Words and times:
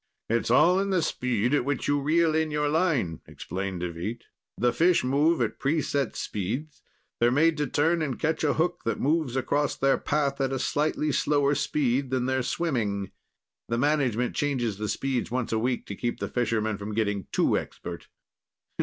"It's 0.31 0.49
all 0.49 0.79
in 0.79 0.89
the 0.89 1.03
speed 1.03 1.53
at 1.53 1.63
which 1.63 1.87
you 1.87 2.01
reel 2.01 2.33
in 2.33 2.49
your 2.49 2.69
line," 2.69 3.21
explained 3.27 3.81
Deveet. 3.81 4.23
"The 4.57 4.73
fish 4.73 5.03
move 5.03 5.39
at 5.41 5.59
pre 5.59 5.79
set 5.79 6.15
speeds. 6.15 6.81
They're 7.19 7.29
made 7.29 7.55
to 7.57 7.67
turn 7.67 8.01
and 8.01 8.19
catch 8.19 8.43
a 8.43 8.53
hook 8.55 8.81
that 8.83 8.99
moves 8.99 9.35
across 9.35 9.75
their 9.75 9.99
path 9.99 10.41
at 10.41 10.51
a 10.51 10.57
slightly 10.57 11.11
slower 11.11 11.53
speed 11.53 12.09
than 12.09 12.25
they're 12.25 12.41
swimming. 12.41 13.11
The 13.69 13.77
management 13.77 14.35
changes 14.35 14.79
the 14.79 14.89
speeds 14.89 15.29
once 15.29 15.51
a 15.51 15.59
week 15.59 15.85
to 15.85 15.95
keep 15.95 16.19
the 16.19 16.27
fishermen 16.27 16.79
from 16.79 16.95
getting 16.95 17.27
too 17.31 17.55
expert." 17.55 18.07